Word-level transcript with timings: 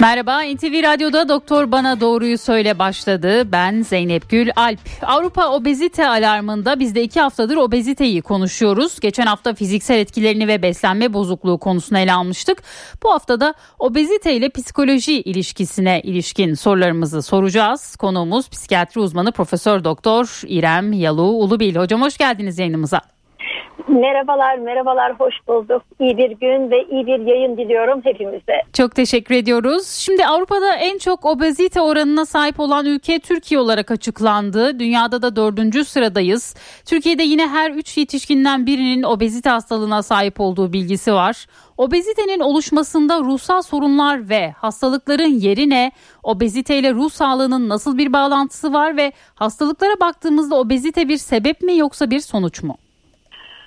Merhaba, 0.00 0.42
NTV 0.42 0.82
Radyo'da 0.82 1.28
Doktor 1.28 1.72
Bana 1.72 2.00
Doğruyu 2.00 2.38
Söyle 2.38 2.78
başladı. 2.78 3.52
Ben 3.52 3.82
Zeynep 3.82 4.30
Gül 4.30 4.50
Alp. 4.56 4.78
Avrupa 5.02 5.48
obezite 5.48 6.08
alarmında 6.08 6.80
biz 6.80 6.94
de 6.94 7.02
iki 7.02 7.20
haftadır 7.20 7.56
obeziteyi 7.56 8.22
konuşuyoruz. 8.22 9.00
Geçen 9.00 9.26
hafta 9.26 9.54
fiziksel 9.54 9.98
etkilerini 9.98 10.48
ve 10.48 10.62
beslenme 10.62 11.12
bozukluğu 11.12 11.58
konusunu 11.58 11.98
ele 11.98 12.12
almıştık. 12.12 12.62
Bu 13.02 13.12
haftada 13.12 13.54
obezite 13.78 14.36
ile 14.36 14.48
psikoloji 14.48 15.20
ilişkisine 15.20 16.00
ilişkin 16.00 16.54
sorularımızı 16.54 17.22
soracağız. 17.22 17.96
Konuğumuz 17.96 18.48
psikiyatri 18.48 19.00
uzmanı 19.00 19.32
Profesör 19.32 19.84
Doktor 19.84 20.40
İrem 20.46 20.92
Yalu 20.92 21.22
Ulubil. 21.22 21.76
Hocam 21.76 22.02
hoş 22.02 22.18
geldiniz 22.18 22.58
yayınımıza. 22.58 23.15
Merhabalar, 23.88 24.58
merhabalar, 24.58 25.12
hoş 25.20 25.34
bulduk. 25.48 25.82
İyi 26.00 26.18
bir 26.18 26.30
gün 26.30 26.70
ve 26.70 26.84
iyi 26.90 27.06
bir 27.06 27.26
yayın 27.26 27.56
diliyorum 27.56 28.00
hepimize. 28.04 28.62
Çok 28.72 28.94
teşekkür 28.94 29.34
ediyoruz. 29.34 29.88
Şimdi 29.88 30.26
Avrupa'da 30.26 30.74
en 30.74 30.98
çok 30.98 31.24
obezite 31.24 31.80
oranına 31.80 32.26
sahip 32.26 32.60
olan 32.60 32.86
ülke 32.86 33.18
Türkiye 33.18 33.60
olarak 33.60 33.90
açıklandı. 33.90 34.78
Dünyada 34.78 35.22
da 35.22 35.36
dördüncü 35.36 35.84
sıradayız. 35.84 36.54
Türkiye'de 36.86 37.22
yine 37.22 37.48
her 37.48 37.70
üç 37.70 37.98
yetişkinden 37.98 38.66
birinin 38.66 39.02
obezite 39.02 39.50
hastalığına 39.50 40.02
sahip 40.02 40.40
olduğu 40.40 40.72
bilgisi 40.72 41.12
var. 41.12 41.46
Obezitenin 41.76 42.40
oluşmasında 42.40 43.18
ruhsal 43.20 43.62
sorunlar 43.62 44.28
ve 44.28 44.50
hastalıkların 44.50 45.40
yerine 45.40 45.92
obezite 46.22 46.78
ile 46.78 46.92
ruh 46.92 47.10
sağlığının 47.10 47.68
nasıl 47.68 47.98
bir 47.98 48.12
bağlantısı 48.12 48.72
var 48.72 48.96
ve 48.96 49.12
hastalıklara 49.34 50.00
baktığımızda 50.00 50.54
obezite 50.54 51.08
bir 51.08 51.16
sebep 51.16 51.62
mi 51.62 51.76
yoksa 51.76 52.10
bir 52.10 52.20
sonuç 52.20 52.62
mu? 52.62 52.76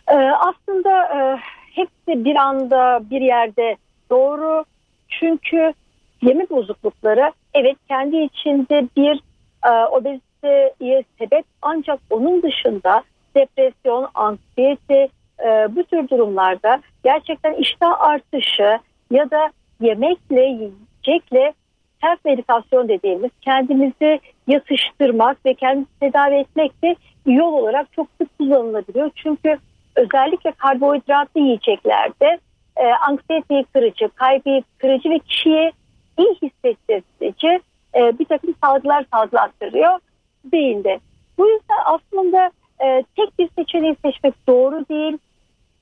Ee, 0.10 0.16
aslında 0.16 1.04
e, 1.04 1.40
hepsi 1.76 2.26
bir 2.26 2.36
anda 2.36 3.02
bir 3.10 3.22
yerde 3.22 3.76
doğru. 4.10 4.66
Çünkü 5.10 5.74
yeme 6.22 6.50
bozuklukları 6.50 7.32
evet 7.54 7.78
kendi 7.88 8.18
içinde 8.18 8.88
bir 8.98 9.20
e, 9.66 9.86
obeziteye 9.86 11.04
sebep 11.18 11.46
ancak 11.62 12.00
onun 12.10 12.42
dışında 12.42 13.04
depresyon, 13.36 14.08
anksiyete 14.14 15.08
e, 15.46 15.76
bu 15.76 15.84
tür 15.84 16.10
durumlarda 16.10 16.82
gerçekten 17.04 17.54
iştah 17.54 18.02
artışı 18.02 18.80
ya 19.12 19.32
da 19.32 19.50
yemekle, 19.82 20.42
yiyecekle 20.42 21.54
self 22.02 22.26
meditasyon 22.26 22.88
dediğimiz 22.88 23.32
kendimizi 23.42 24.20
yatıştırmak 24.48 25.46
ve 25.46 25.54
kendimizi 25.54 26.00
tedavi 26.00 26.36
etmek 26.36 26.84
de 26.84 26.96
yol 27.26 27.54
olarak 27.54 27.94
çok 27.94 28.08
sık 28.22 28.38
kullanılabiliyor. 28.38 29.12
Çünkü 29.16 29.58
özellikle 30.00 30.52
karbonhidratlı 30.52 31.42
yiyeceklerde 31.42 32.40
e, 32.78 32.86
anksiyeteyi 33.08 33.64
kırıcı, 33.74 34.10
kaybı 34.16 34.62
kırıcı 34.78 35.10
ve 35.10 35.20
kişiye 35.20 35.72
iyi 36.18 36.36
hissettirici 36.42 37.60
e, 37.96 38.20
bir 38.20 38.26
takım 38.26 38.56
salgılar 38.64 39.06
salgılattırıyor 39.14 40.00
beyinde. 40.46 41.00
Bu 41.38 41.50
yüzden 41.50 41.78
aslında 41.86 42.52
e, 42.84 43.04
tek 43.16 43.40
bir 43.40 43.50
seçeneği 43.58 43.96
seçmek 44.06 44.48
doğru 44.48 44.86
değil. 44.90 45.18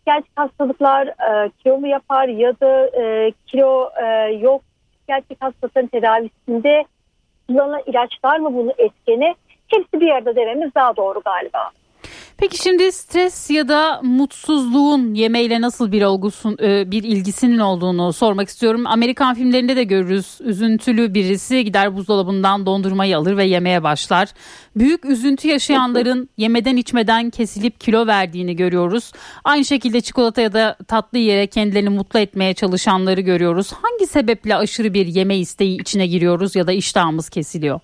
Gerçek 0.06 0.32
hastalıklar 0.36 1.08
e, 1.08 1.50
kilo 1.50 1.78
mu 1.78 1.88
yapar 1.88 2.28
ya 2.28 2.60
da 2.60 3.02
e, 3.02 3.32
kilo 3.48 3.90
e, 4.04 4.06
yok. 4.32 4.62
Gerçek 5.08 5.38
hastalıkların 5.42 5.88
tedavisinde 5.88 6.86
kullanılan 7.48 7.82
ilaçlar 7.86 8.40
mı 8.40 8.54
bunu 8.54 8.74
etkeni? 8.78 9.36
Hepsi 9.68 10.02
bir 10.02 10.08
yerde 10.08 10.36
dememiz 10.36 10.76
daha 10.76 10.96
doğru 10.96 11.22
galiba. 11.26 11.72
Peki 12.40 12.58
şimdi 12.58 12.92
stres 12.92 13.50
ya 13.50 13.68
da 13.68 14.02
mutsuzluğun 14.04 15.14
yemeğiyle 15.14 15.62
nasıl 15.62 15.92
bir 15.92 16.04
olgusun 16.04 16.58
e, 16.62 16.92
bir 16.92 17.04
ilgisinin 17.04 17.60
olduğunu 17.60 18.14
sormak 18.14 18.48
istiyorum. 18.48 18.84
Amerikan 18.88 19.36
filmlerinde 19.36 19.76
de 19.76 19.84
görürüz. 19.84 20.40
Üzüntülü 20.42 21.14
birisi 21.14 21.66
gider 21.66 21.96
buzdolabından 21.96 22.66
dondurmayı 22.66 23.18
alır 23.18 23.38
ve 23.38 23.46
yemeye 23.46 23.84
başlar. 23.84 24.30
Büyük 24.76 25.06
üzüntü 25.06 25.48
yaşayanların 25.48 26.30
yemeden 26.38 26.76
içmeden 26.76 27.30
kesilip 27.30 27.80
kilo 27.80 28.08
verdiğini 28.08 28.56
görüyoruz. 28.56 29.12
Aynı 29.44 29.66
şekilde 29.66 30.02
çikolata 30.02 30.42
ya 30.42 30.54
da 30.54 30.78
tatlı 30.88 31.18
yere 31.18 31.48
kendilerini 31.48 31.90
mutlu 31.90 32.20
etmeye 32.20 32.54
çalışanları 32.54 33.22
görüyoruz. 33.22 33.74
Hangi 33.74 34.08
sebeple 34.08 34.56
aşırı 34.56 34.94
bir 34.94 35.06
yeme 35.06 35.38
isteği 35.38 35.82
içine 35.82 36.08
giriyoruz 36.08 36.56
ya 36.56 36.68
da 36.68 36.72
iştahımız 36.72 37.30
kesiliyor? 37.30 37.80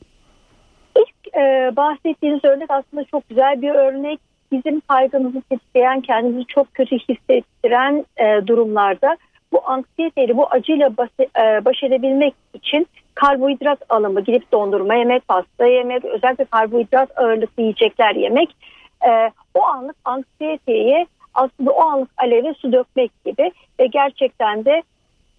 İlk 0.98 1.36
e, 1.36 1.76
bahsettiğiniz 1.76 2.46
örnek 2.46 2.72
aslında 2.72 3.04
çok 3.04 3.30
güzel 3.30 3.62
bir 3.62 3.70
örnek 3.70 4.33
bizim 4.54 4.80
kaygımızı 4.80 5.42
tetikleyen, 5.42 6.02
kendimizi 6.02 6.46
çok 6.46 6.74
kötü 6.74 6.98
hissettiren 6.98 8.06
e, 8.18 8.48
durumlarda 8.48 9.18
bu 9.52 9.62
anksiyeteyle, 9.66 10.38
bu 10.38 10.48
acıyla 10.52 10.98
baş, 10.98 11.10
e, 11.20 11.66
baş 11.66 11.84
edebilmek 11.84 12.34
için 12.54 12.88
karbonhidrat 13.16 13.80
alımı, 13.90 14.22
gidip 14.22 14.52
dondurma 14.52 14.96
yemek, 14.96 15.28
pasta 15.28 15.66
yemek, 15.66 16.06
özellikle 16.06 16.46
karbonhidrat 16.46 17.18
ağırlıklı 17.18 17.64
yiyecekler 17.64 18.16
yemek 18.16 18.56
e, 19.08 19.32
o 19.54 19.64
anlık 19.64 19.96
anksiyeteye 20.06 21.06
aslında 21.34 21.72
o 21.72 21.82
anlık 21.82 22.10
aleve 22.18 22.54
su 22.54 22.72
dökmek 22.72 23.12
gibi 23.26 23.52
ve 23.80 23.88
gerçekten 23.88 24.66
de 24.66 24.84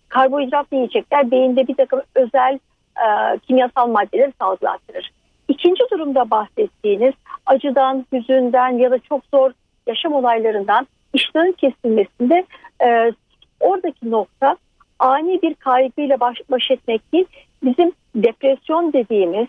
karbonhidratlı 0.08 0.76
yiyecekler 0.76 1.30
beyinde 1.30 1.68
bir 1.68 1.74
takım 1.74 2.00
özel 2.14 2.58
e, 2.96 3.38
kimyasal 3.38 3.88
maddeleri 3.88 4.32
salgılattırır. 4.40 5.10
İkinci 5.48 5.82
durumda 5.92 6.30
bahsettiğiniz 6.30 7.14
acıdan, 7.46 8.06
hüzünden 8.12 8.78
ya 8.78 8.90
da 8.90 8.98
çok 8.98 9.22
zor 9.34 9.50
yaşam 9.86 10.12
olaylarından 10.12 10.86
iştahın 11.14 11.52
kesilmesinde 11.52 12.44
e, 12.86 13.12
oradaki 13.60 14.10
nokta 14.10 14.56
ani 14.98 15.42
bir 15.42 15.54
kaygıyla 15.54 16.20
baş, 16.20 16.38
baş 16.50 16.70
etmek 16.70 17.12
değil, 17.12 17.26
bizim 17.62 17.92
depresyon 18.14 18.92
dediğimiz 18.92 19.46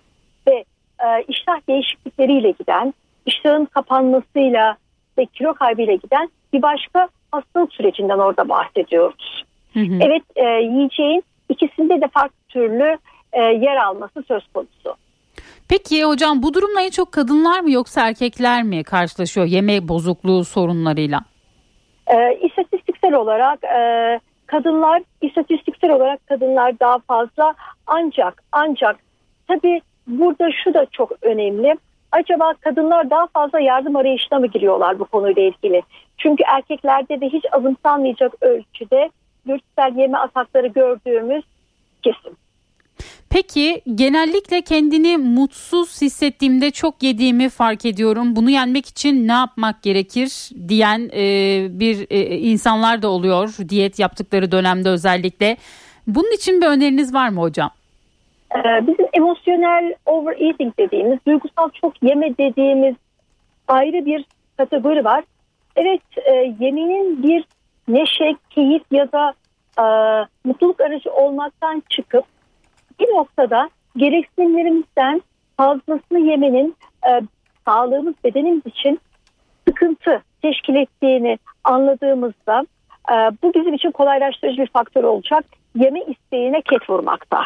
ve 0.47 0.63
e, 0.99 1.23
iştah 1.27 1.67
değişiklikleriyle 1.69 2.51
giden, 2.51 2.93
iştahın 3.25 3.65
kapanmasıyla 3.65 4.77
ve 5.17 5.25
kilo 5.25 5.53
kaybıyla 5.53 5.93
giden 5.93 6.29
bir 6.53 6.61
başka 6.61 7.09
hastalık 7.31 7.73
sürecinden 7.73 8.17
orada 8.17 8.49
bahsediyoruz. 8.49 9.45
Hı 9.73 9.79
hı. 9.79 9.99
Evet 10.01 10.23
e, 10.35 10.45
yiyeceğin 10.45 11.23
ikisinde 11.49 12.01
de 12.01 12.07
farklı 12.07 12.37
türlü 12.49 12.97
e, 13.33 13.41
yer 13.41 13.75
alması 13.75 14.23
söz 14.27 14.47
konusu. 14.53 14.95
Peki 15.69 16.03
hocam 16.03 16.43
bu 16.43 16.53
durumla 16.53 16.81
en 16.81 16.89
çok 16.89 17.11
kadınlar 17.11 17.59
mı 17.59 17.71
yoksa 17.71 18.07
erkekler 18.07 18.63
mi 18.63 18.83
karşılaşıyor 18.83 19.47
yeme 19.47 19.87
bozukluğu 19.87 20.43
sorunlarıyla? 20.43 21.19
E, 22.07 22.39
istatistiksel 22.41 23.13
olarak 23.13 23.63
e, 23.63 24.19
kadınlar 24.45 25.01
istatistiksel 25.21 25.91
olarak 25.91 26.27
kadınlar 26.27 26.79
daha 26.79 26.99
fazla 26.99 27.53
ancak 27.87 28.43
ancak 28.51 28.95
tabi 29.47 29.81
burada 30.07 30.49
şu 30.63 30.73
da 30.73 30.85
çok 30.91 31.11
önemli. 31.21 31.75
Acaba 32.11 32.53
kadınlar 32.59 33.09
daha 33.09 33.27
fazla 33.27 33.59
yardım 33.59 33.95
arayışına 33.95 34.39
mı 34.39 34.47
giriyorlar 34.47 34.99
bu 34.99 35.05
konuyla 35.05 35.41
ilgili? 35.41 35.81
Çünkü 36.17 36.43
erkeklerde 36.43 37.21
de 37.21 37.29
hiç 37.29 37.45
azımsanmayacak 37.51 38.33
ölçüde 38.41 39.09
dürtüsel 39.47 39.95
yeme 39.95 40.17
atakları 40.17 40.67
gördüğümüz 40.67 41.43
kesin. 42.03 42.37
Peki 43.35 43.81
genellikle 43.95 44.61
kendini 44.61 45.17
mutsuz 45.17 46.01
hissettiğimde 46.01 46.71
çok 46.71 47.03
yediğimi 47.03 47.49
fark 47.49 47.85
ediyorum. 47.85 48.35
Bunu 48.35 48.49
yenmek 48.49 48.85
için 48.85 49.27
ne 49.27 49.31
yapmak 49.31 49.83
gerekir 49.83 50.49
diyen 50.67 51.09
e, 51.13 51.23
bir 51.79 52.07
e, 52.09 52.37
insanlar 52.37 53.01
da 53.01 53.07
oluyor 53.07 53.49
diyet 53.69 53.99
yaptıkları 53.99 54.51
dönemde 54.51 54.89
özellikle. 54.89 55.57
Bunun 56.07 56.35
için 56.35 56.61
bir 56.61 56.67
öneriniz 56.67 57.13
var 57.13 57.29
mı 57.29 57.41
hocam? 57.41 57.69
Ee, 58.55 58.87
bizim 58.87 59.05
emosyonel 59.13 59.93
overeating 60.05 60.73
dediğimiz, 60.79 61.19
duygusal 61.27 61.69
çok 61.81 62.03
yeme 62.03 62.37
dediğimiz 62.37 62.95
ayrı 63.67 64.05
bir 64.05 64.25
kategori 64.57 65.05
var. 65.05 65.23
Evet, 65.75 66.01
e, 66.25 66.31
yemeğin 66.59 67.23
bir 67.23 67.45
neşe, 67.87 68.35
keyif 68.49 68.83
ya 68.91 69.11
da 69.11 69.33
e, 69.79 69.85
mutluluk 70.43 70.81
aracı 70.81 71.11
olmaktan 71.11 71.83
çıkıp 71.89 72.34
bir 72.99 73.05
noktada 73.05 73.69
gereksinimlerimizden 73.97 75.21
fazlasını 75.57 76.19
yemenin 76.19 76.75
e, 77.07 77.21
sağlığımız 77.65 78.13
bedenimiz 78.23 78.65
için 78.65 78.99
sıkıntı 79.67 80.21
teşkil 80.41 80.75
ettiğini 80.75 81.37
anladığımızda 81.63 82.65
e, 83.11 83.13
bu 83.43 83.53
bizim 83.53 83.73
için 83.73 83.91
kolaylaştırıcı 83.91 84.61
bir 84.61 84.67
faktör 84.67 85.03
olacak. 85.03 85.45
Yeme 85.75 85.99
isteğine 85.99 86.61
ket 86.61 86.89
vurmakta. 86.89 87.39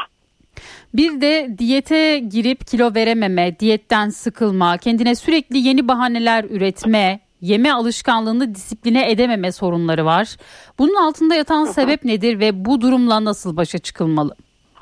Bir 0.93 1.21
de 1.21 1.57
diyete 1.57 2.19
girip 2.19 2.67
kilo 2.67 2.95
verememe, 2.95 3.59
diyetten 3.59 4.09
sıkılma, 4.09 4.77
kendine 4.77 5.15
sürekli 5.15 5.57
yeni 5.57 5.87
bahaneler 5.87 6.43
üretme, 6.43 7.19
yeme 7.41 7.71
alışkanlığını 7.71 8.55
disipline 8.55 9.11
edememe 9.11 9.51
sorunları 9.51 10.05
var. 10.05 10.35
Bunun 10.79 10.95
altında 10.95 11.35
yatan 11.35 11.65
sebep 11.65 12.05
nedir 12.05 12.39
ve 12.39 12.65
bu 12.65 12.81
durumla 12.81 13.25
nasıl 13.25 13.57
başa 13.57 13.77
çıkılmalı? 13.77 14.35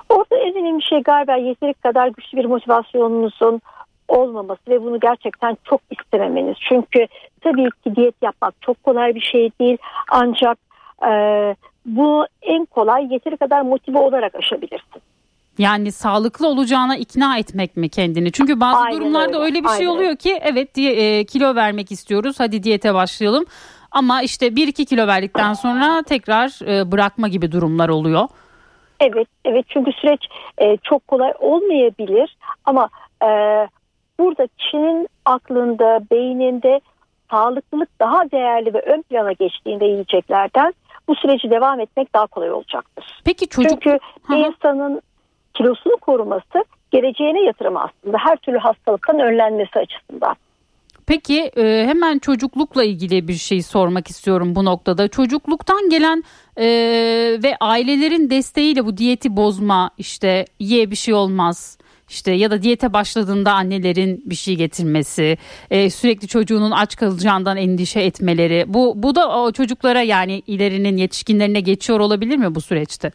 Orada 0.09 0.35
en 0.35 0.55
önemli 0.55 0.83
şey 0.83 0.99
galiba 0.99 1.35
yeteri 1.35 1.73
kadar 1.73 2.07
güçlü 2.07 2.37
bir 2.37 2.45
motivasyonunuzun 2.45 3.61
olmaması 4.07 4.61
ve 4.67 4.81
bunu 4.81 4.99
gerçekten 4.99 5.57
çok 5.63 5.81
istememeniz. 5.91 6.55
Çünkü 6.69 7.07
tabii 7.41 7.69
ki 7.83 7.95
diyet 7.95 8.15
yapmak 8.21 8.61
çok 8.61 8.83
kolay 8.83 9.15
bir 9.15 9.21
şey 9.21 9.51
değil 9.59 9.77
ancak 10.11 10.57
e, 11.03 11.11
bu 11.85 12.25
en 12.41 12.65
kolay 12.65 13.13
yeteri 13.13 13.37
kadar 13.37 13.61
motive 13.61 13.99
olarak 13.99 14.35
aşabilirsin. 14.35 15.01
Yani 15.57 15.91
sağlıklı 15.91 16.47
olacağına 16.47 16.97
ikna 16.97 17.37
etmek 17.37 17.77
mi 17.77 17.89
kendini? 17.89 18.31
Çünkü 18.31 18.59
bazı 18.59 18.77
Aynen 18.79 19.01
durumlarda 19.01 19.37
öyle, 19.37 19.45
öyle, 19.45 19.63
bir 19.63 19.69
şey 19.69 19.87
aynen 19.87 19.97
oluyor 19.97 20.15
ki 20.15 20.39
evet 20.41 20.75
diye, 20.75 21.19
e, 21.19 21.25
kilo 21.25 21.55
vermek 21.55 21.91
istiyoruz 21.91 22.39
hadi 22.39 22.63
diyete 22.63 22.93
başlayalım. 22.93 23.45
Ama 23.91 24.21
işte 24.21 24.47
1-2 24.47 24.85
kilo 24.85 25.07
verdikten 25.07 25.53
sonra 25.53 26.03
tekrar 26.03 26.67
e, 26.67 26.91
bırakma 26.91 27.27
gibi 27.27 27.51
durumlar 27.51 27.89
oluyor. 27.89 28.27
Evet, 28.99 29.27
evet 29.45 29.65
çünkü 29.69 29.91
süreç 29.91 30.21
e, 30.57 30.77
çok 30.77 31.07
kolay 31.07 31.33
olmayabilir 31.39 32.37
ama 32.65 32.89
e, 33.23 33.27
burada 34.19 34.47
kişinin 34.57 35.07
aklında, 35.25 35.99
beyninde 36.11 36.81
sağlıklılık 37.31 37.99
daha 37.99 38.31
değerli 38.31 38.73
ve 38.73 38.81
ön 38.81 39.01
plana 39.01 39.31
geçtiğinde 39.31 39.85
yiyeceklerden 39.85 40.73
bu 41.07 41.15
süreci 41.15 41.49
devam 41.49 41.79
etmek 41.79 42.13
daha 42.13 42.27
kolay 42.27 42.51
olacaktır. 42.51 43.21
Peki 43.25 43.47
çocuk 43.47 43.81
Çünkü 43.81 43.99
hı. 44.23 44.35
insanın 44.35 45.01
kilosunu 45.53 45.97
koruması 45.97 46.65
geleceğine 46.91 47.41
yatırım 47.41 47.77
aslında 47.77 48.17
her 48.17 48.35
türlü 48.35 48.57
hastalıktan 48.57 49.19
önlenmesi 49.19 49.79
açısından. 49.79 50.35
Peki 51.07 51.51
e, 51.57 51.85
hemen 51.87 52.19
çocuklukla 52.19 52.83
ilgili 52.83 53.27
bir 53.27 53.33
şey 53.33 53.61
sormak 53.61 54.09
istiyorum 54.09 54.55
bu 54.55 54.65
noktada. 54.65 55.07
Çocukluktan 55.07 55.89
gelen 55.89 56.23
e, 56.57 56.65
ve 57.43 57.55
ailelerin 57.59 58.29
desteğiyle 58.29 58.85
bu 58.85 58.97
diyeti 58.97 59.37
bozma 59.37 59.89
işte 59.97 60.45
ye 60.59 60.91
bir 60.91 60.95
şey 60.95 61.13
olmaz 61.13 61.77
işte 62.09 62.31
ya 62.31 62.51
da 62.51 62.61
diyete 62.61 62.93
başladığında 62.93 63.51
annelerin 63.51 64.23
bir 64.25 64.35
şey 64.35 64.55
getirmesi 64.55 65.37
e, 65.71 65.89
sürekli 65.89 66.27
çocuğunun 66.27 66.71
aç 66.71 66.95
kalacağından 66.95 67.57
endişe 67.57 67.99
etmeleri 67.99 68.65
bu 68.67 68.93
bu 68.95 69.15
da 69.15 69.41
o 69.41 69.51
çocuklara 69.51 70.01
yani 70.01 70.41
ilerinin 70.47 70.97
yetişkinlerine 70.97 71.59
geçiyor 71.59 71.99
olabilir 71.99 72.37
mi 72.37 72.55
bu 72.55 72.61
süreçte? 72.61 73.11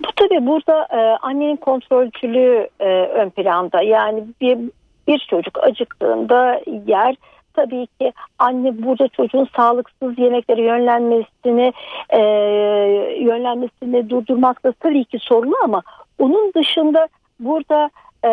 Bu 0.00 0.08
tabii 0.16 0.46
burada 0.46 0.86
e, 0.90 1.16
annenin 1.22 1.56
kontrolcülüğü 1.56 2.68
e, 2.80 2.88
ön 2.88 3.30
planda. 3.30 3.82
Yani 3.82 4.24
bir 4.40 4.58
bir 5.08 5.26
çocuk 5.30 5.64
acıktığında 5.64 6.60
yer 6.86 7.16
tabii 7.54 7.86
ki 7.86 8.12
anne 8.38 8.82
burada 8.82 9.08
çocuğun 9.08 9.48
sağlıksız 9.56 10.18
yemeklere 10.18 10.62
yönlenmesini 10.62 11.72
e, 12.10 12.20
yönlenmesini 13.20 14.10
durdurmak 14.10 14.64
da 14.64 14.72
tabii 14.72 15.04
ki 15.04 15.18
sorunu 15.20 15.54
ama 15.64 15.82
onun 16.18 16.52
dışında 16.52 17.08
burada 17.40 17.90
e, 18.24 18.30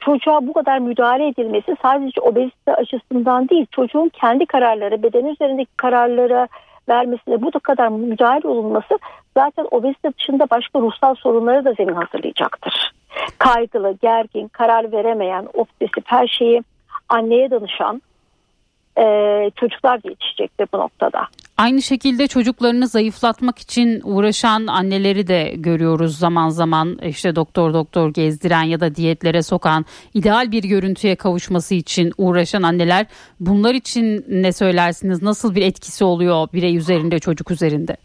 çocuğa 0.00 0.46
bu 0.46 0.52
kadar 0.52 0.78
müdahale 0.78 1.28
edilmesi 1.28 1.76
sadece 1.82 2.20
obezite 2.20 2.74
açısından 2.74 3.48
değil 3.48 3.66
çocuğun 3.70 4.08
kendi 4.08 4.46
kararları 4.46 5.02
beden 5.02 5.24
üzerindeki 5.24 5.76
kararlara 5.76 6.48
vermesine 6.88 7.42
bu 7.42 7.52
da 7.52 7.58
kadar 7.58 7.88
müdahale 7.88 8.48
olunması 8.48 8.98
zaten 9.36 9.66
obezite 9.70 10.12
dışında 10.18 10.46
başka 10.50 10.80
ruhsal 10.80 11.14
sorunları 11.14 11.64
da 11.64 11.72
zemin 11.72 11.94
hazırlayacaktır. 11.94 12.95
Kaygılı, 13.38 13.98
gergin, 14.02 14.48
karar 14.48 14.92
veremeyen, 14.92 15.48
obsesif 15.54 16.04
her 16.06 16.26
şeyi 16.26 16.62
anneye 17.08 17.50
danışan 17.50 18.02
e, 18.98 19.04
çocuklar 19.56 20.02
da 20.02 20.08
yetişecektir 20.08 20.68
bu 20.72 20.78
noktada. 20.78 21.28
Aynı 21.56 21.82
şekilde 21.82 22.26
çocuklarını 22.26 22.86
zayıflatmak 22.86 23.58
için 23.58 24.00
uğraşan 24.04 24.66
anneleri 24.66 25.26
de 25.26 25.52
görüyoruz 25.56 26.18
zaman 26.18 26.48
zaman 26.48 26.98
işte 27.02 27.36
doktor 27.36 27.74
doktor 27.74 28.12
gezdiren 28.12 28.62
ya 28.62 28.80
da 28.80 28.94
diyetlere 28.94 29.42
sokan 29.42 29.84
ideal 30.14 30.52
bir 30.52 30.62
görüntüye 30.62 31.16
kavuşması 31.16 31.74
için 31.74 32.12
uğraşan 32.18 32.62
anneler 32.62 33.06
bunlar 33.40 33.74
için 33.74 34.24
ne 34.28 34.52
söylersiniz 34.52 35.22
nasıl 35.22 35.54
bir 35.54 35.62
etkisi 35.62 36.04
oluyor 36.04 36.48
birey 36.52 36.76
üzerinde 36.76 37.18
çocuk 37.18 37.50
üzerinde? 37.50 37.96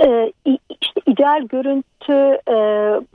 Ee, 0.00 0.32
işte 0.80 1.00
ideal 1.06 1.42
görüntü 1.42 2.38
e, 2.48 2.56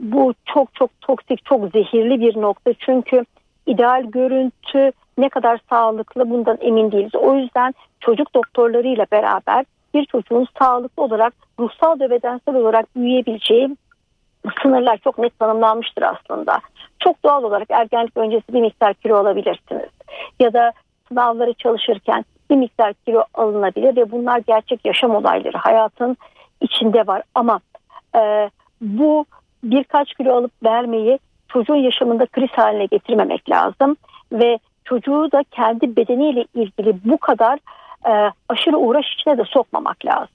bu 0.00 0.34
çok 0.44 0.74
çok 0.74 1.00
toksik 1.00 1.44
çok 1.44 1.70
zehirli 1.72 2.20
bir 2.20 2.40
nokta 2.40 2.72
çünkü 2.78 3.24
ideal 3.66 4.04
görüntü 4.04 4.92
ne 5.18 5.28
kadar 5.28 5.60
sağlıklı 5.70 6.30
bundan 6.30 6.58
emin 6.60 6.92
değiliz. 6.92 7.14
O 7.14 7.34
yüzden 7.34 7.74
çocuk 8.00 8.34
doktorlarıyla 8.34 9.06
beraber 9.12 9.64
bir 9.94 10.04
çocuğun 10.04 10.46
sağlıklı 10.58 11.02
olarak 11.02 11.34
ruhsal 11.58 12.00
ve 12.00 12.10
bedensel 12.10 12.54
olarak 12.54 12.96
büyüyebileceği 12.96 13.76
sınırlar 14.62 14.98
çok 15.04 15.18
net 15.18 15.38
tanımlanmıştır 15.38 16.02
aslında. 16.02 16.60
Çok 16.98 17.24
doğal 17.24 17.42
olarak 17.42 17.70
ergenlik 17.70 18.16
öncesi 18.16 18.52
bir 18.52 18.60
miktar 18.60 18.94
kilo 18.94 19.16
alabilirsiniz. 19.16 19.88
Ya 20.40 20.52
da 20.52 20.72
sınavları 21.08 21.52
çalışırken 21.52 22.24
bir 22.50 22.56
miktar 22.56 22.94
kilo 22.94 23.24
alınabilir 23.34 23.96
ve 23.96 24.10
bunlar 24.10 24.38
gerçek 24.38 24.80
yaşam 24.84 25.14
olayları. 25.14 25.58
Hayatın 25.58 26.16
içinde 26.60 27.06
var 27.06 27.22
ama 27.34 27.60
e, 28.16 28.50
bu 28.80 29.24
birkaç 29.64 30.14
kilo 30.14 30.34
alıp 30.36 30.52
vermeyi 30.64 31.18
çocuğun 31.48 31.76
yaşamında 31.76 32.26
kriz 32.26 32.50
haline 32.50 32.86
getirmemek 32.86 33.50
lazım 33.50 33.96
ve 34.32 34.58
çocuğu 34.84 35.32
da 35.32 35.44
kendi 35.50 35.96
bedeniyle 35.96 36.44
ilgili 36.54 36.96
bu 37.04 37.18
kadar 37.18 37.58
e, 38.08 38.32
aşırı 38.48 38.76
uğraş 38.76 39.06
içine 39.14 39.38
de 39.38 39.44
sokmamak 39.44 40.06
lazım. 40.06 40.34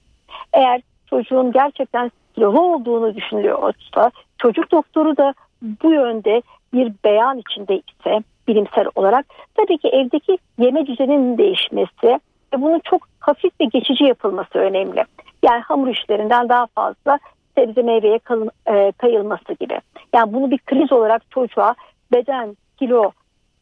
Eğer 0.52 0.80
çocuğun 1.06 1.52
gerçekten 1.52 2.10
kilolu 2.34 2.60
olduğunu 2.60 3.14
düşünülüyorsa 3.14 4.10
çocuk 4.38 4.72
doktoru 4.72 5.16
da 5.16 5.34
bu 5.62 5.92
yönde 5.92 6.42
bir 6.72 6.92
beyan 7.04 7.38
içinde 7.38 7.76
ise 7.76 8.22
bilimsel 8.48 8.86
olarak 8.94 9.26
tabii 9.54 9.78
ki 9.78 9.88
evdeki 9.88 10.38
yeme 10.58 10.86
düzeninin 10.86 11.38
değişmesi 11.38 12.20
ve 12.52 12.60
bunun 12.60 12.80
çok 12.84 13.08
hafif 13.20 13.60
ve 13.60 13.64
geçici 13.64 14.04
yapılması 14.04 14.58
önemli. 14.58 15.04
Yani 15.42 15.60
hamur 15.60 15.88
işlerinden 15.88 16.48
daha 16.48 16.66
fazla 16.66 17.18
sebze 17.54 17.82
meyveye 17.82 18.18
kalın, 18.18 18.50
e, 18.66 18.92
kayılması 18.92 19.52
gibi. 19.60 19.80
Yani 20.14 20.32
bunu 20.32 20.50
bir 20.50 20.58
kriz 20.58 20.92
olarak 20.92 21.30
çocuğa 21.30 21.74
beden, 22.12 22.56
kilo, 22.78 23.10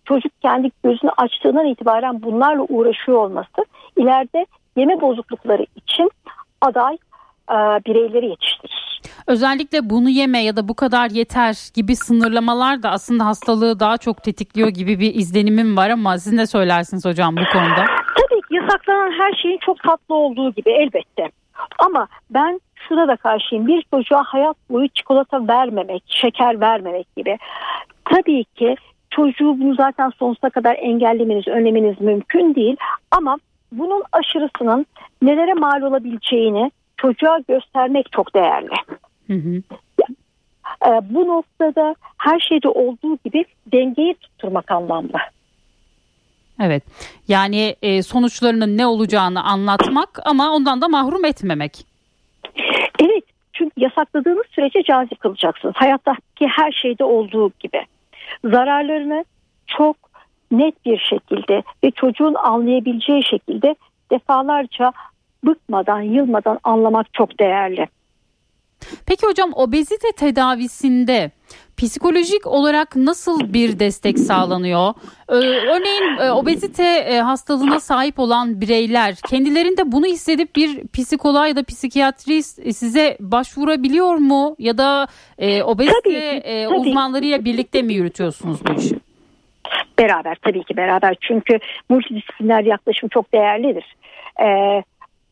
çocuk 0.05 0.33
kendi 0.43 0.71
gözünü 0.85 1.11
açtığından 1.17 1.67
itibaren 1.67 2.23
bunlarla 2.23 2.63
uğraşıyor 2.63 3.19
olması 3.19 3.65
ileride 3.97 4.47
yeme 4.77 5.01
bozuklukları 5.01 5.67
için 5.77 6.11
aday 6.61 6.95
e, 7.51 7.57
bireyleri 7.87 8.27
yetiştirir. 8.27 8.89
Özellikle 9.27 9.91
bunu 9.91 10.09
yeme 10.09 10.43
ya 10.43 10.57
da 10.57 10.69
bu 10.69 10.75
kadar 10.75 11.11
yeter 11.11 11.71
gibi 11.75 11.97
sınırlamalar 11.97 12.83
da 12.83 12.91
aslında 12.91 13.27
hastalığı 13.27 13.81
daha 13.81 13.97
çok 13.97 14.23
tetikliyor 14.23 14.69
gibi 14.69 15.01
bir 15.01 15.15
izlenimim 15.15 15.77
var 15.77 15.91
ama 15.91 16.19
siz 16.19 16.33
ne 16.33 16.47
söylersiniz 16.47 17.05
hocam 17.05 17.37
bu 17.37 17.53
konuda? 17.53 17.85
Tabii 18.17 18.41
ki 18.41 18.55
yasaklanan 18.55 19.13
her 19.19 19.33
şeyin 19.43 19.59
çok 19.67 19.83
tatlı 19.83 20.15
olduğu 20.15 20.53
gibi 20.53 20.71
elbette. 20.71 21.31
Ama 21.79 22.09
ben 22.31 22.61
şuna 22.75 23.09
da 23.09 23.17
karşıyım. 23.17 23.67
Bir 23.67 23.85
çocuğa 23.95 24.23
hayat 24.23 24.57
boyu 24.71 24.89
çikolata 24.89 25.49
vermemek, 25.49 26.03
şeker 26.07 26.61
vermemek 26.61 27.17
gibi. 27.17 27.39
Tabii 28.05 28.45
ki 28.45 28.77
çocuğu 29.11 29.61
bunu 29.61 29.75
zaten 29.75 30.11
sonsuza 30.19 30.51
kadar 30.51 30.75
engellemeniz, 30.75 31.49
önlemeniz 31.49 32.01
mümkün 32.01 32.55
değil. 32.55 32.77
Ama 33.11 33.39
bunun 33.73 34.03
aşırısının 34.13 34.87
nelere 35.23 35.55
mal 35.55 35.83
olabileceğini 35.83 36.71
çocuğa 36.97 37.39
göstermek 37.49 38.13
çok 38.13 38.35
değerli. 38.35 38.75
Hı 39.27 39.35
hı. 39.35 39.63
Ee, 40.87 41.01
bu 41.11 41.27
noktada 41.27 41.95
her 42.19 42.41
şeyde 42.41 42.69
olduğu 42.69 43.19
gibi 43.25 43.45
dengeyi 43.73 44.15
tutturmak 44.15 44.71
anlamda. 44.71 45.19
Evet 46.61 46.83
yani 47.29 47.77
e, 47.83 48.03
sonuçlarının 48.03 48.77
ne 48.77 48.87
olacağını 48.87 49.43
anlatmak 49.45 50.19
ama 50.25 50.51
ondan 50.51 50.81
da 50.81 50.89
mahrum 50.89 51.25
etmemek. 51.25 51.87
Evet 53.01 53.25
çünkü 53.53 53.73
yasakladığınız 53.77 54.47
sürece 54.51 54.83
cazip 54.83 55.21
kalacaksınız. 55.21 55.75
Hayattaki 55.77 56.47
her 56.47 56.73
şeyde 56.73 57.05
olduğu 57.05 57.53
gibi. 57.61 57.83
Zararlarını 58.45 59.25
çok 59.67 59.97
net 60.51 60.85
bir 60.85 60.99
şekilde 60.99 61.63
ve 61.85 61.91
çocuğun 61.91 62.35
anlayabileceği 62.35 63.25
şekilde 63.25 63.75
defalarca 64.11 64.93
bıkmadan, 65.45 66.01
yılmadan 66.01 66.59
anlamak 66.65 67.15
çok 67.15 67.41
değerli. 67.41 67.87
Peki 69.07 69.27
hocam 69.27 69.53
obezite 69.55 70.13
tedavisinde 70.17 71.31
psikolojik 71.77 72.47
olarak 72.47 72.97
nasıl 72.97 73.53
bir 73.53 73.79
destek 73.79 74.19
sağlanıyor? 74.19 74.95
Ee, 75.29 75.35
örneğin 75.35 76.19
e, 76.21 76.31
obezite 76.33 76.85
e, 76.85 77.21
hastalığına 77.21 77.81
sahip 77.81 78.19
olan 78.19 78.61
bireyler 78.61 79.15
kendilerinde 79.15 79.93
bunu 79.93 80.07
hissedip 80.07 80.57
bir 80.57 80.87
psikoloğa 80.93 81.47
ya 81.47 81.57
da 81.57 81.63
psikiyatrist 81.63 82.75
size 82.77 83.17
başvurabiliyor 83.21 84.15
mu? 84.15 84.57
Ya 84.59 84.79
da 84.79 85.07
e, 85.39 85.63
obezite 85.63 86.01
Tabii 86.05 86.15
e, 86.17 86.65
tabii. 86.65 86.77
uzmanlarıyla 86.77 87.45
birlikte 87.45 87.83
mi 87.83 87.95
yürütüyorsunuz 87.95 88.61
bu 88.67 88.81
işi? 88.81 88.97
Beraber 89.99 90.37
tabii 90.43 90.65
ki 90.65 90.77
beraber 90.77 91.17
çünkü 91.21 91.59
multidisipliner 91.89 92.65
yaklaşım 92.65 93.09
çok 93.09 93.33
değerlidir. 93.33 93.97
Ee, 94.41 94.83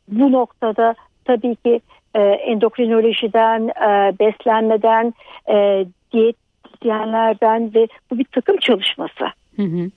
bu 0.09 0.33
noktada 0.33 0.95
tabii 1.25 1.57
ki 1.57 1.81
e, 2.17 2.21
endokrinolojiden, 2.21 3.69
e, 3.69 4.19
beslenmeden, 4.19 5.15
e, 5.49 5.87
diyet 6.13 6.37
pratisyenlerden 6.77 7.75
ve 7.75 7.89
bu 8.11 8.19
bir 8.19 8.25
takım 8.25 8.57
çalışması. 8.57 9.25
Hı 9.57 9.63
hı. 9.63 9.91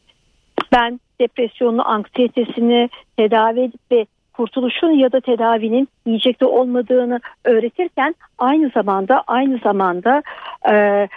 Ben 0.71 0.99
depresyonunu, 1.21 1.87
anksiyetesini 1.87 2.89
tedavi 3.17 3.59
edip 3.59 3.81
ve 3.91 4.05
kurtuluşun 4.33 4.91
ya 4.91 5.11
da 5.11 5.19
tedavinin 5.19 5.87
yiyecekte 6.05 6.45
olmadığını 6.45 7.19
öğretirken 7.45 8.15
aynı 8.37 8.69
zamanda 8.69 9.23
aynı 9.27 9.57
zamanda 9.63 10.23
e, 10.71 11.07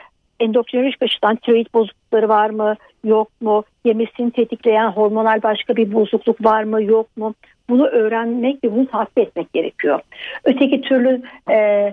endokrinolojik 0.40 1.02
açıdan 1.02 1.36
tiroid 1.36 1.66
bozuklukları 1.74 2.28
var 2.28 2.50
mı 2.50 2.76
yok 3.04 3.28
mu 3.40 3.64
yemesini 3.84 4.30
tetikleyen 4.30 4.88
hormonal 4.88 5.42
başka 5.42 5.76
bir 5.76 5.92
bozukluk 5.92 6.44
var 6.44 6.62
mı 6.62 6.82
yok 6.82 7.16
mu 7.16 7.34
bunu 7.70 7.86
öğrenmek 7.86 8.64
ve 8.64 8.72
bunu 8.72 8.86
takip 8.86 9.18
etmek 9.18 9.52
gerekiyor. 9.52 10.00
Öteki 10.44 10.80
türlü 10.80 11.22
e, 11.50 11.88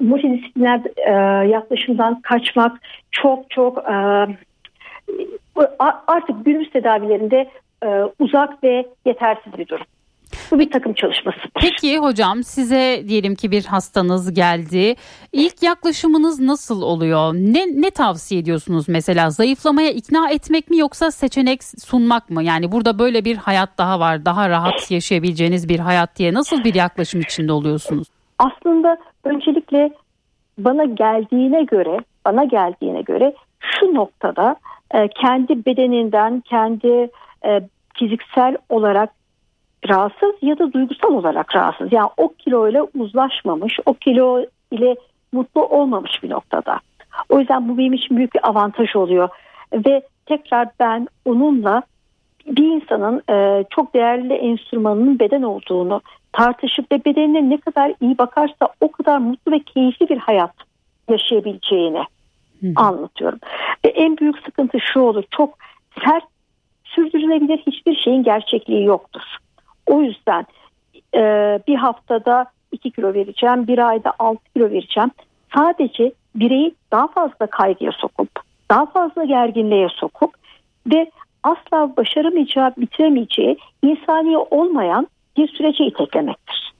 multidisipliner 0.00 0.80
e, 0.96 1.48
yaklaşımdan 1.48 2.20
kaçmak 2.20 2.80
çok 3.10 3.50
çok 3.50 3.78
e, 3.78 4.26
artık 6.06 6.44
günümüz 6.44 6.70
tedavilerinde 6.70 7.50
e, 7.84 7.88
uzak 8.18 8.64
ve 8.64 8.86
yetersiz 9.04 9.58
bir 9.58 9.68
durum. 9.68 9.86
Bu 10.50 10.58
bir 10.58 10.70
takım 10.70 10.94
çalışması. 10.94 11.38
Peki 11.54 11.98
hocam 11.98 12.42
size 12.42 13.04
diyelim 13.08 13.34
ki 13.34 13.50
bir 13.50 13.64
hastanız 13.64 14.34
geldi. 14.34 14.94
İlk 15.32 15.62
yaklaşımınız 15.62 16.40
nasıl 16.40 16.82
oluyor? 16.82 17.34
Ne, 17.34 17.82
ne 17.82 17.90
tavsiye 17.90 18.40
ediyorsunuz 18.40 18.88
mesela? 18.88 19.30
Zayıflamaya 19.30 19.90
ikna 19.90 20.30
etmek 20.30 20.70
mi 20.70 20.78
yoksa 20.78 21.10
seçenek 21.10 21.64
sunmak 21.64 22.30
mı? 22.30 22.42
Yani 22.42 22.72
burada 22.72 22.98
böyle 22.98 23.24
bir 23.24 23.36
hayat 23.36 23.78
daha 23.78 24.00
var. 24.00 24.24
Daha 24.24 24.48
rahat 24.48 24.90
yaşayabileceğiniz 24.90 25.68
bir 25.68 25.78
hayat 25.78 26.18
diye 26.18 26.34
nasıl 26.34 26.64
bir 26.64 26.74
yaklaşım 26.74 27.20
içinde 27.20 27.52
oluyorsunuz? 27.52 28.08
Aslında 28.38 28.96
öncelikle 29.24 29.90
bana 30.58 30.84
geldiğine 30.84 31.64
göre, 31.64 31.98
bana 32.26 32.44
geldiğine 32.44 33.02
göre 33.02 33.34
şu 33.60 33.94
noktada 33.94 34.56
e, 34.94 35.08
kendi 35.08 35.66
bedeninden, 35.66 36.40
kendi 36.40 37.10
e, 37.44 37.60
fiziksel 37.94 38.56
olarak 38.68 39.10
rahatsız 39.88 40.34
ya 40.42 40.58
da 40.58 40.72
duygusal 40.72 41.12
olarak 41.12 41.56
rahatsız. 41.56 41.92
Yani 41.92 42.08
o 42.16 42.28
kilo 42.28 42.68
ile 42.68 42.82
uzlaşmamış, 42.82 43.78
o 43.86 43.94
kilo 43.94 44.46
ile 44.70 44.96
mutlu 45.32 45.66
olmamış 45.66 46.22
bir 46.22 46.30
noktada. 46.30 46.80
O 47.28 47.38
yüzden 47.38 47.68
bu 47.68 47.78
benim 47.78 47.92
için 47.92 48.16
büyük 48.16 48.34
bir 48.34 48.48
avantaj 48.48 48.96
oluyor. 48.96 49.28
Ve 49.72 50.02
tekrar 50.26 50.68
ben 50.80 51.08
onunla 51.24 51.82
bir 52.46 52.64
insanın 52.64 53.22
e, 53.30 53.64
çok 53.70 53.94
değerli 53.94 54.32
enstrümanının 54.32 55.18
beden 55.18 55.42
olduğunu 55.42 56.00
tartışıp 56.32 56.92
ve 56.92 57.04
bedenine 57.04 57.50
ne 57.50 57.56
kadar 57.56 57.92
iyi 58.00 58.18
bakarsa 58.18 58.68
o 58.80 58.92
kadar 58.92 59.18
mutlu 59.18 59.52
ve 59.52 59.58
keyifli 59.58 60.08
bir 60.08 60.18
hayat 60.18 60.54
yaşayabileceğini 61.10 62.02
Hı. 62.60 62.66
anlatıyorum. 62.76 63.38
Ve 63.84 63.88
en 63.88 64.16
büyük 64.16 64.38
sıkıntı 64.38 64.78
şu 64.80 65.00
olur 65.00 65.24
çok 65.30 65.58
sert 66.04 66.24
sürdürülebilir 66.84 67.58
hiçbir 67.66 67.96
şeyin 67.96 68.22
gerçekliği 68.22 68.84
yoktur. 68.84 69.22
O 69.86 70.02
yüzden 70.02 70.46
e, 71.14 71.20
bir 71.66 71.76
haftada 71.76 72.46
2 72.72 72.90
kilo 72.90 73.14
vereceğim, 73.14 73.66
bir 73.66 73.78
ayda 73.88 74.12
6 74.18 74.40
kilo 74.54 74.70
vereceğim. 74.70 75.10
Sadece 75.54 76.12
bireyi 76.34 76.74
daha 76.92 77.08
fazla 77.08 77.46
kaygıya 77.46 77.92
sokup, 77.92 78.30
daha 78.70 78.86
fazla 78.86 79.24
gerginliğe 79.24 79.88
sokup 79.88 80.34
ve 80.86 81.10
asla 81.42 81.96
başaramayacağı, 81.96 82.72
bitiremeyeceği 82.76 83.56
insani 83.82 84.38
olmayan 84.38 85.08
bir 85.36 85.48
sürece 85.48 85.84
iteklemektir. 85.84 86.72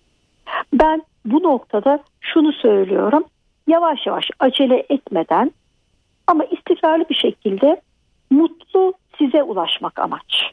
Ben 0.73 1.03
bu 1.25 1.43
noktada 1.43 1.99
şunu 2.21 2.53
söylüyorum. 2.53 3.25
Yavaş 3.67 4.07
yavaş 4.07 4.31
acele 4.39 4.87
etmeden 4.89 5.51
ama 6.27 6.45
istikrarlı 6.45 7.09
bir 7.11 7.15
şekilde 7.15 7.81
mutlu 8.31 8.95
size 9.19 9.43
ulaşmak 9.43 9.99
amaç. 9.99 10.53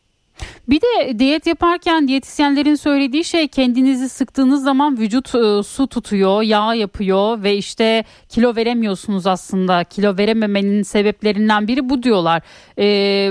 Bir 0.69 0.81
de 0.81 1.19
diyet 1.19 1.47
yaparken 1.47 2.07
diyetisyenlerin 2.07 2.75
söylediği 2.75 3.23
şey 3.23 3.47
kendinizi 3.47 4.09
sıktığınız 4.09 4.63
zaman 4.63 4.97
vücut 4.97 5.35
e, 5.35 5.63
su 5.63 5.87
tutuyor, 5.87 6.41
yağ 6.41 6.73
yapıyor 6.73 7.43
ve 7.43 7.53
işte 7.53 8.03
kilo 8.29 8.55
veremiyorsunuz 8.55 9.27
aslında. 9.27 9.83
Kilo 9.83 10.17
verememenin 10.17 10.81
sebeplerinden 10.81 11.67
biri 11.67 11.89
bu 11.89 12.03
diyorlar. 12.03 12.41
E, 12.77 12.85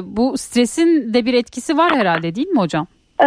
bu 0.04 0.38
stresin 0.38 1.14
de 1.14 1.26
bir 1.26 1.34
etkisi 1.34 1.78
var 1.78 1.90
herhalde 1.92 2.34
değil 2.34 2.48
mi 2.48 2.60
hocam? 2.60 2.86
E, 3.22 3.26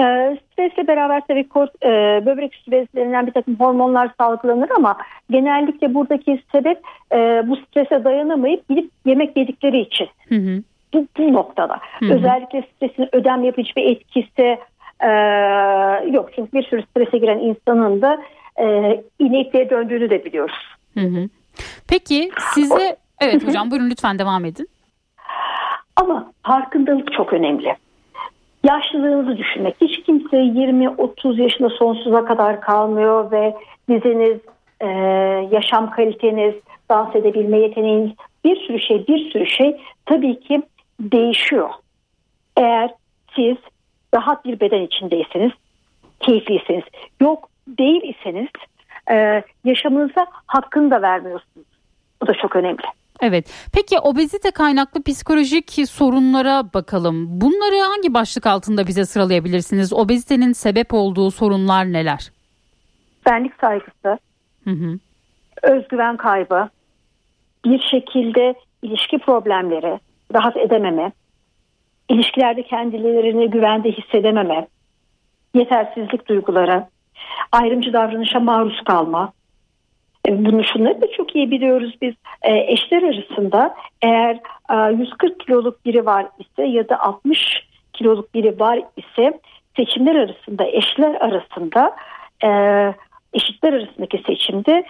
stresle 0.51 0.87
beraber 0.87 1.21
tabii 1.27 1.49
kort, 1.49 1.71
e, 1.83 1.89
böbrek 2.25 2.55
üstü 2.55 2.71
bezlerinden 2.71 3.27
bir 3.27 3.31
takım 3.31 3.55
hormonlar 3.55 4.09
salgılanır 4.17 4.69
ama 4.77 4.97
genellikle 5.29 5.93
buradaki 5.93 6.41
sebep 6.51 6.77
e, 7.11 7.17
bu 7.47 7.55
strese 7.55 8.03
dayanamayıp 8.03 8.69
gidip 8.69 8.91
yemek 9.05 9.37
yedikleri 9.37 9.81
için. 9.81 10.07
Hı 10.29 10.35
hı 10.35 10.63
bu, 10.93 11.07
bu 11.17 11.33
noktada. 11.33 11.79
Hı 11.99 12.05
hı. 12.05 12.13
Özellikle 12.13 12.61
stresin 12.61 13.09
ödem 13.11 13.43
yapıcı 13.43 13.75
bir 13.75 13.91
etkisi 13.91 14.57
e, 14.99 15.09
yok. 16.11 16.29
Çünkü 16.35 16.51
bir 16.53 16.63
sürü 16.63 16.83
strese 16.83 17.17
giren 17.17 17.39
insanın 17.39 18.01
da 18.01 18.17
e, 18.59 18.65
inekliğe 19.19 19.69
döndüğünü 19.69 20.09
de 20.09 20.25
biliyoruz. 20.25 20.55
Hı 20.93 21.05
hı. 21.05 21.29
Peki 21.87 22.29
size 22.53 22.97
evet 23.21 23.47
hocam 23.47 23.71
buyurun 23.71 23.89
lütfen 23.89 24.19
devam 24.19 24.45
edin. 24.45 24.67
Ama 25.95 26.31
farkındalık 26.43 27.13
çok 27.13 27.33
önemli. 27.33 27.75
Yaşlılığınızı 28.63 29.37
düşünmek. 29.37 29.75
Hiç 29.81 30.03
kimse 30.03 30.37
20-30 30.37 31.41
yaşında 31.41 31.69
sonsuza 31.69 32.25
kadar 32.25 32.61
kalmıyor 32.61 33.31
ve 33.31 33.55
diziniz, 33.89 34.37
e, 34.81 34.87
yaşam 35.51 35.91
kaliteniz, 35.91 36.53
dans 36.89 37.15
edebilme 37.15 37.59
yeteneğiniz 37.59 38.11
bir 38.45 38.55
sürü 38.55 38.79
şey 38.79 39.07
bir 39.07 39.31
sürü 39.31 39.47
şey 39.47 39.77
tabii 40.05 40.39
ki 40.39 40.61
değişiyor. 40.99 41.69
Eğer 42.57 42.89
siz 43.35 43.57
rahat 44.15 44.45
bir 44.45 44.59
beden 44.59 44.81
içindeyseniz, 44.81 45.51
keyifliyseniz, 46.19 46.83
yok 47.21 47.49
değil 47.67 48.15
iseniz 48.15 48.47
e, 49.11 49.43
yaşamınıza 49.63 50.27
hakkını 50.47 50.91
da 50.91 51.01
vermiyorsunuz. 51.01 51.67
Bu 52.21 52.27
da 52.27 52.33
çok 52.33 52.55
önemli. 52.55 52.81
Evet. 53.21 53.67
Peki 53.73 53.99
obezite 53.99 54.51
kaynaklı 54.51 55.03
psikolojik 55.03 55.89
sorunlara 55.89 56.73
bakalım. 56.73 57.41
Bunları 57.41 57.81
hangi 57.81 58.13
başlık 58.13 58.45
altında 58.47 58.87
bize 58.87 59.05
sıralayabilirsiniz? 59.05 59.93
Obezitenin 59.93 60.53
sebep 60.53 60.93
olduğu 60.93 61.31
sorunlar 61.31 61.85
neler? 61.85 62.31
Benlik 63.25 63.53
saygısı, 63.61 64.17
hı 64.63 64.69
hı. 64.69 64.99
özgüven 65.61 66.17
kaybı, 66.17 66.69
bir 67.65 67.79
şekilde 67.79 68.55
ilişki 68.81 69.17
problemleri, 69.17 69.99
rahat 70.33 70.57
edememe, 70.57 71.11
ilişkilerde 72.09 72.63
kendilerini 72.63 73.49
güvende 73.49 73.91
hissedememe, 73.91 74.67
yetersizlik 75.53 76.27
duyguları, 76.27 76.85
ayrımcı 77.51 77.93
davranışa 77.93 78.39
maruz 78.39 78.81
kalma. 78.85 79.33
E, 80.27 80.45
bunu 80.45 80.63
şunları 80.63 81.01
da 81.01 81.11
çok 81.17 81.35
iyi 81.35 81.51
biliyoruz 81.51 81.95
biz 82.01 82.13
e, 82.41 82.73
eşler 82.73 83.03
arasında 83.03 83.75
eğer 84.01 84.39
140 84.91 85.31
e, 85.31 85.37
kiloluk 85.37 85.85
biri 85.85 86.05
var 86.05 86.25
ise 86.39 86.63
ya 86.63 86.89
da 86.89 86.99
60 86.99 87.39
kiloluk 87.93 88.33
biri 88.33 88.59
var 88.59 88.79
ise 88.97 89.39
seçimler 89.75 90.15
arasında 90.15 90.65
eşler 90.65 91.15
arasında 91.15 91.95
eşitler 93.33 93.73
arasındaki 93.73 94.23
seçimde 94.27 94.83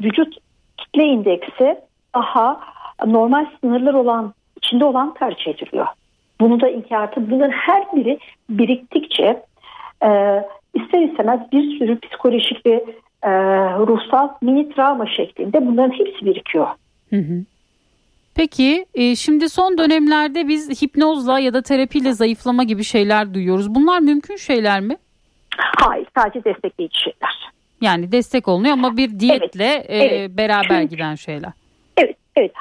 vücut 0.00 0.34
kitle 0.76 1.04
indeksi 1.04 1.80
daha 2.14 2.60
normal 3.06 3.46
sınırlar 3.60 3.94
olan 3.94 4.34
içinde 4.74 4.84
olan 4.84 5.14
tercih 5.14 5.46
ediliyor. 5.48 5.86
Bunu 6.40 6.60
da 6.60 6.68
inkartı 6.68 7.30
bunların 7.30 7.52
her 7.52 7.82
biri 7.96 8.18
biriktikçe 8.50 9.42
e, 10.02 10.08
ister 10.74 11.02
istemez 11.02 11.40
bir 11.52 11.78
sürü 11.78 12.00
psikolojik 12.00 12.66
ve 12.66 12.84
e, 13.22 13.30
ruhsal 13.86 14.28
mini 14.42 14.74
travma 14.74 15.06
şeklinde 15.06 15.66
bunların 15.66 15.90
hepsi 15.90 16.26
birikiyor. 16.26 16.66
Hı 17.10 17.16
hı. 17.16 17.44
Peki 18.34 18.86
e, 18.94 19.16
şimdi 19.16 19.48
son 19.48 19.78
dönemlerde 19.78 20.48
biz 20.48 20.82
hipnozla 20.82 21.38
ya 21.38 21.54
da 21.54 21.62
terapiyle 21.62 22.12
zayıflama 22.12 22.64
gibi 22.64 22.84
şeyler 22.84 23.34
duyuyoruz. 23.34 23.74
Bunlar 23.74 24.00
mümkün 24.00 24.36
şeyler 24.36 24.80
mi? 24.80 24.96
Hayır 25.56 26.06
sadece 26.16 26.44
destekleyici 26.44 27.00
şeyler. 27.00 27.50
Yani 27.80 28.12
destek 28.12 28.48
olunuyor 28.48 28.72
ama 28.72 28.96
bir 28.96 29.20
diyetle 29.20 29.84
evet, 29.88 30.12
e, 30.12 30.16
evet. 30.16 30.30
beraber 30.30 30.80
Çünkü, 30.80 30.88
giden 30.88 31.14
şeyler. 31.14 31.52
Evet 32.36 32.52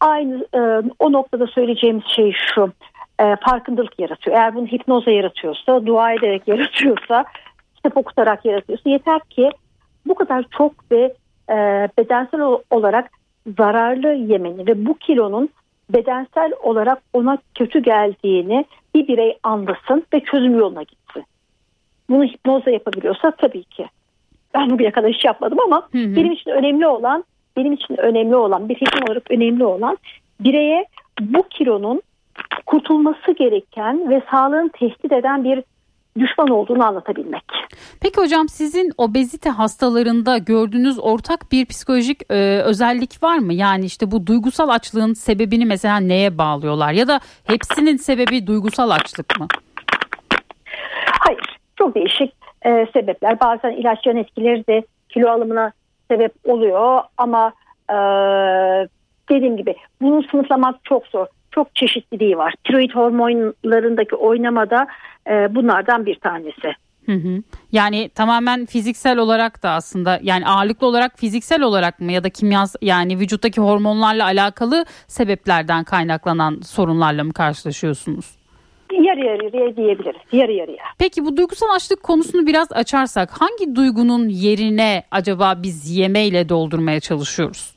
aynı 0.00 0.46
e, 0.54 0.60
o 0.98 1.12
noktada 1.12 1.46
söyleyeceğimiz 1.46 2.04
şey 2.16 2.32
şu 2.54 2.72
e, 3.20 3.36
farkındalık 3.36 4.00
yaratıyor. 4.00 4.36
Eğer 4.36 4.54
bunu 4.54 4.66
hipnoza 4.66 5.10
yaratıyorsa, 5.10 5.86
dua 5.86 6.12
ederek 6.12 6.42
yaratıyorsa, 6.46 7.24
kitap 7.76 7.96
okutarak 7.96 8.44
yaratıyorsa 8.44 8.90
yeter 8.90 9.20
ki 9.20 9.50
bu 10.06 10.14
kadar 10.14 10.44
çok 10.58 10.92
ve 10.92 11.14
e, 11.50 11.88
bedensel 11.98 12.40
olarak 12.70 13.10
zararlı 13.58 14.08
yemeni 14.08 14.66
ve 14.66 14.86
bu 14.86 14.94
kilonun 14.94 15.48
bedensel 15.90 16.52
olarak 16.62 17.02
ona 17.12 17.38
kötü 17.54 17.82
geldiğini 17.82 18.64
bir 18.94 19.08
birey 19.08 19.38
anlasın 19.42 20.06
ve 20.14 20.20
çözüm 20.20 20.58
yoluna 20.58 20.82
gitsin. 20.82 21.24
Bunu 22.10 22.24
hipnozla 22.24 22.70
yapabiliyorsa 22.70 23.30
tabii 23.30 23.64
ki. 23.64 23.86
Ben 24.54 24.70
bugüne 24.70 24.90
kadar 24.90 25.10
hiç 25.10 25.24
yapmadım 25.24 25.58
ama 25.60 25.88
hı 25.92 25.98
hı. 25.98 26.16
benim 26.16 26.32
için 26.32 26.50
önemli 26.50 26.86
olan 26.86 27.24
benim 27.56 27.72
için 27.72 27.96
önemli 27.96 28.36
olan 28.36 28.68
bir 28.68 28.74
hekim 28.74 29.02
olarak 29.08 29.30
önemli 29.30 29.64
olan 29.64 29.98
bireye 30.40 30.86
bu 31.20 31.42
kilonun 31.42 32.02
kurtulması 32.66 33.32
gereken 33.32 34.10
ve 34.10 34.22
sağlığını 34.30 34.70
tehdit 34.70 35.12
eden 35.12 35.44
bir 35.44 35.62
düşman 36.18 36.48
olduğunu 36.48 36.84
anlatabilmek. 36.84 37.42
Peki 38.02 38.20
hocam 38.20 38.48
sizin 38.48 38.92
obezite 38.98 39.50
hastalarında 39.50 40.38
gördüğünüz 40.38 40.98
ortak 40.98 41.52
bir 41.52 41.66
psikolojik 41.66 42.22
e, 42.30 42.60
özellik 42.64 43.22
var 43.22 43.38
mı? 43.38 43.54
Yani 43.54 43.84
işte 43.84 44.10
bu 44.10 44.26
duygusal 44.26 44.68
açlığın 44.68 45.12
sebebini 45.12 45.66
mesela 45.66 45.96
neye 45.96 46.38
bağlıyorlar 46.38 46.92
ya 46.92 47.08
da 47.08 47.20
hepsinin 47.44 47.96
sebebi 47.96 48.46
duygusal 48.46 48.90
açlık 48.90 49.40
mı? 49.40 49.46
Hayır, 51.06 51.58
çok 51.76 51.94
değişik 51.94 52.32
e, 52.62 52.86
sebepler. 52.92 53.40
Bazen 53.40 53.70
ilaçların 53.70 54.16
etkileri 54.16 54.66
de 54.66 54.82
kilo 55.08 55.30
alımına 55.30 55.72
sebep 56.10 56.32
oluyor 56.44 57.02
ama 57.18 57.52
e, 57.90 57.96
dediğim 59.30 59.56
gibi 59.56 59.74
bunu 60.02 60.22
sınıflamak 60.30 60.84
çok 60.84 61.06
zor. 61.06 61.26
Çok 61.50 61.74
çeşitliliği 61.74 62.38
var. 62.38 62.54
Tiroid 62.64 62.90
hormonlarındaki 62.90 64.16
oynamada 64.16 64.86
e, 65.30 65.54
bunlardan 65.54 66.06
bir 66.06 66.14
tanesi. 66.14 66.74
Hı 67.06 67.12
hı. 67.12 67.42
Yani 67.72 68.08
tamamen 68.08 68.66
fiziksel 68.66 69.18
olarak 69.18 69.62
da 69.62 69.70
aslında 69.70 70.20
yani 70.22 70.46
ağırlıklı 70.46 70.86
olarak 70.86 71.18
fiziksel 71.18 71.62
olarak 71.62 72.00
mı 72.00 72.12
ya 72.12 72.24
da 72.24 72.30
kimyas 72.30 72.76
yani 72.82 73.18
vücuttaki 73.18 73.60
hormonlarla 73.60 74.24
alakalı 74.24 74.84
sebeplerden 75.06 75.84
kaynaklanan 75.84 76.60
sorunlarla 76.60 77.24
mı 77.24 77.32
karşılaşıyorsunuz? 77.32 78.39
Yarı 78.92 79.20
yarıya 79.26 79.76
diyebiliriz. 79.76 80.20
Yarı 80.32 80.52
yarıya. 80.52 80.84
Peki 80.98 81.24
bu 81.24 81.36
duygusal 81.36 81.66
açlık 81.74 82.02
konusunu 82.02 82.46
biraz 82.46 82.72
açarsak 82.72 83.30
hangi 83.40 83.76
duygunun 83.76 84.28
yerine 84.28 85.02
acaba 85.10 85.54
biz 85.62 85.96
yemeyle 85.98 86.48
doldurmaya 86.48 87.00
çalışıyoruz? 87.00 87.74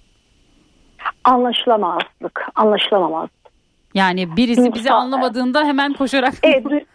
Anlaşılamazlık, 1.24 2.46
anlaşılamamazlık. 2.55 3.34
Yani 3.93 4.38
birisi 4.38 4.62
Duygusal- 4.62 4.75
bizi 4.75 4.91
anlamadığında 4.91 5.63
hemen 5.63 5.93
koşarak 5.93 6.34
Evet, 6.43 6.65
du- 6.65 6.86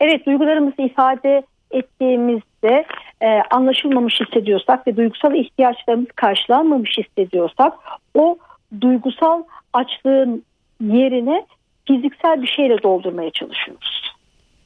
evet 0.00 0.26
duygularımızı 0.26 0.82
ifade 0.82 1.42
ettiğimizde 1.70 2.84
e, 3.20 3.26
anlaşılmamış 3.50 4.20
hissediyorsak 4.20 4.86
ve 4.86 4.96
duygusal 4.96 5.34
ihtiyaçlarımız 5.34 6.06
karşılanmamış 6.16 6.98
hissediyorsak 6.98 7.72
o 8.14 8.38
duygusal 8.80 9.42
açlığın 9.72 10.42
yerine 10.80 11.46
fiziksel 11.86 12.42
bir 12.42 12.46
şeyle 12.46 12.82
doldurmaya 12.82 13.30
çalışıyoruz. 13.30 14.02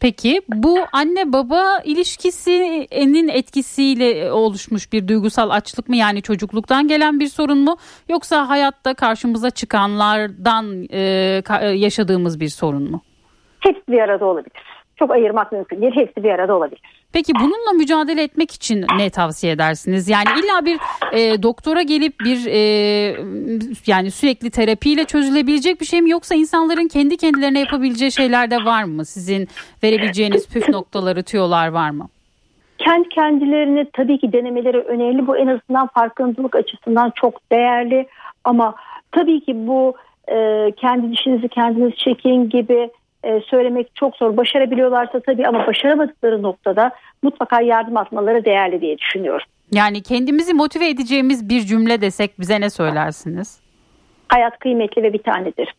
Peki 0.01 0.41
bu 0.49 0.79
anne 0.93 1.33
baba 1.33 1.63
ilişkisinin 1.85 3.29
etkisiyle 3.29 4.33
oluşmuş 4.33 4.93
bir 4.93 5.09
duygusal 5.09 5.51
açlık 5.51 5.89
mı 5.89 5.97
yani 5.97 6.23
çocukluktan 6.23 6.89
gelen 6.89 7.21
bir 7.21 7.27
sorun 7.27 7.59
mu 7.59 7.77
yoksa 8.09 8.49
hayatta 8.49 8.95
karşımıza 8.95 9.51
çıkanlardan 9.51 10.83
e, 10.93 10.99
ka- 11.45 11.75
yaşadığımız 11.75 12.41
bir 12.41 12.49
sorun 12.49 12.91
mu? 12.91 13.01
Hepsi 13.61 13.83
bir 13.89 13.99
arada 13.99 14.27
olabilir. 14.27 14.63
Çok 14.97 15.11
ayırmak 15.11 15.53
mümkün 15.53 15.83
değil. 15.83 15.93
Hepsi 15.95 16.25
bir 16.25 16.31
arada 16.31 16.57
olabilir. 16.57 16.81
Peki 17.13 17.33
bununla 17.35 17.73
mücadele 17.77 18.23
etmek 18.23 18.51
için 18.51 18.87
ne 18.97 19.11
tavsiye 19.11 19.53
edersiniz? 19.53 20.09
Yani 20.09 20.29
illa 20.39 20.65
bir 20.65 20.79
e, 21.13 21.43
doktora 21.43 21.83
gelip 21.83 22.21
bir 22.21 22.47
e, 22.47 22.59
yani 23.87 24.11
sürekli 24.11 24.51
terapiyle 24.51 25.05
çözülebilecek 25.05 25.81
bir 25.81 25.87
şey 25.87 26.03
mi 26.03 26.11
yoksa 26.11 26.35
insanların 26.35 26.89
kendi 26.89 27.17
kendilerine 27.17 27.61
yapabileceği 27.61 28.13
şeyler 28.13 28.51
de 28.51 28.57
var 28.57 28.85
mı? 28.85 29.05
Sizin 29.05 29.49
verebileceğiniz 29.83 30.49
püf 30.49 30.69
noktaları, 30.69 31.23
tüyolar 31.23 31.69
var 31.69 31.91
mı? 31.91 32.09
Kendi 32.79 33.09
kendilerini 33.09 33.87
tabii 33.93 34.19
ki 34.19 34.33
denemeleri 34.33 34.79
önemli. 34.79 35.27
Bu 35.27 35.37
en 35.37 35.47
azından 35.47 35.87
farkındalık 35.87 36.57
açısından 36.57 37.13
çok 37.15 37.51
değerli. 37.53 38.07
Ama 38.45 38.75
tabii 39.13 39.41
ki 39.41 39.67
bu 39.67 39.95
e, 40.33 40.71
kendi 40.77 41.13
dişinizi 41.13 41.49
kendiniz 41.49 41.95
çekin 41.95 42.49
gibi 42.49 42.91
e, 43.25 43.41
söylemek 43.41 43.97
çok 43.97 44.17
zor. 44.17 44.37
Başarabiliyorlarsa 44.37 45.21
tabii 45.21 45.47
ama 45.47 45.67
başaramadıkları 45.67 46.43
noktada 46.43 46.91
mutlaka 47.23 47.61
yardım 47.61 47.97
atmaları 47.97 48.45
değerli 48.45 48.81
diye 48.81 48.99
düşünüyorum. 48.99 49.47
Yani 49.73 50.03
kendimizi 50.03 50.55
motive 50.55 50.89
edeceğimiz 50.89 51.49
bir 51.49 51.61
cümle 51.61 52.01
desek 52.01 52.41
bize 52.41 52.61
ne 52.61 52.71
söylersiniz? 52.71 53.61
Hayat 54.29 54.59
kıymetli 54.59 55.03
ve 55.03 55.13
bir 55.13 55.23
tanedir. 55.23 55.75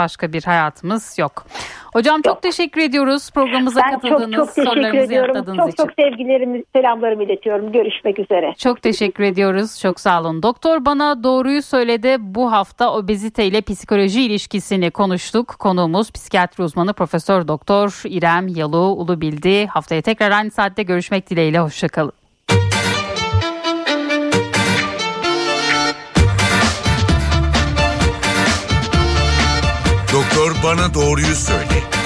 Başka 0.00 0.32
bir 0.32 0.42
hayatımız 0.42 1.18
yok. 1.18 1.44
Hocam 1.92 2.16
çok 2.22 2.34
Yok. 2.34 2.42
teşekkür 2.42 2.80
ediyoruz 2.80 3.30
programımıza 3.30 3.80
Ben 3.80 3.90
çok 3.92 4.02
katıldığınız, 4.02 4.36
çok 4.36 4.48
teşekkür 4.54 4.70
sorularımızı 4.70 5.04
ediyorum. 5.06 5.34
yanıtladığınız 5.34 5.58
Çok 5.66 5.74
için. 5.74 5.84
çok 5.84 5.92
sevgilerimi, 5.98 6.62
selamlarımı 6.76 7.22
iletiyorum. 7.24 7.72
Görüşmek 7.72 8.18
üzere. 8.18 8.54
Çok 8.58 8.82
teşekkür 8.82 9.24
ediyoruz. 9.24 9.80
Çok 9.80 10.00
sağ 10.00 10.20
olun. 10.20 10.42
Doktor 10.42 10.84
bana 10.84 11.24
doğruyu 11.24 11.62
söyledi. 11.62 12.16
Bu 12.20 12.52
hafta 12.52 12.92
obezite 12.94 13.46
ile 13.46 13.60
psikoloji 13.60 14.22
ilişkisini 14.22 14.90
konuştuk. 14.90 15.48
Konuğumuz 15.58 16.12
psikiyatri 16.12 16.64
uzmanı 16.64 16.92
Profesör 16.92 17.48
Doktor 17.48 18.02
İrem 18.04 18.48
Yalu 18.48 18.76
Ulubildi. 18.78 19.66
Haftaya 19.66 20.02
tekrar 20.02 20.30
aynı 20.30 20.50
saatte 20.50 20.82
görüşmek 20.82 21.30
dileğiyle. 21.30 21.58
Hoşçakalın. 21.58 22.19
Doktor 30.40 30.62
bana 30.64 30.94
doğruyu 30.94 31.34
söyle. 31.34 31.99